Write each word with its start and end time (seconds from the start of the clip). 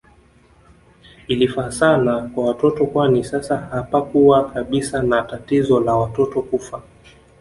Ilifaa 1.27 1.71
sana 1.71 2.21
kwa 2.21 2.45
watoto 2.45 2.85
kwani 2.85 3.23
sasa 3.23 3.57
hapakuwa 3.57 4.49
kabisa 4.51 5.01
na 5.03 5.21
tatizo 5.23 5.79
la 5.79 5.95
watoto 5.95 6.41
kufa 6.41 6.81